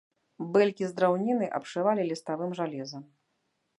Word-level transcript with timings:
Бэлькі 0.55 0.87
з 0.93 0.95
драўніны 0.99 1.49
абшывалі 1.59 2.07
ліставым 2.13 2.51
жалезам. 2.61 3.03